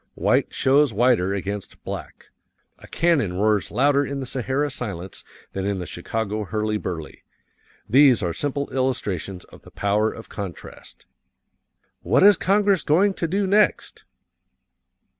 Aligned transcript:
White 0.15 0.51
shows 0.51 0.91
whiter 0.95 1.31
against 1.35 1.83
black; 1.83 2.31
a 2.79 2.87
cannon 2.87 3.33
roars 3.33 3.69
louder 3.69 4.03
in 4.03 4.19
the 4.19 4.25
Sahara 4.25 4.71
silence 4.71 5.23
than 5.51 5.67
in 5.67 5.77
the 5.77 5.85
Chicago 5.85 6.43
hurly 6.43 6.77
burly 6.77 7.21
these 7.87 8.23
are 8.23 8.33
simple 8.33 8.67
illustrations 8.73 9.43
of 9.45 9.61
the 9.61 9.69
power 9.69 10.11
of 10.11 10.27
contrast. 10.27 11.05
"What 12.01 12.23
is 12.23 12.35
Congress 12.35 12.81
going 12.83 13.13
to 13.13 13.27
do 13.27 13.45
next? 13.45 14.05